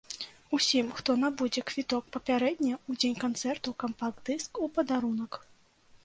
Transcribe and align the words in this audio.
Усім, 0.57 0.87
хто 0.99 1.15
набудзе 1.23 1.61
квіток 1.71 2.07
папярэдне, 2.15 2.71
у 2.89 2.95
дзень 3.01 3.13
канцэрту 3.23 3.73
кампакт-дыск 3.83 4.51
у 4.69 4.71
падарунак! 4.79 5.39